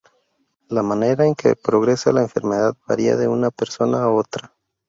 [0.69, 4.55] La manera en que progresa la enfermedad varía de una persona a otra.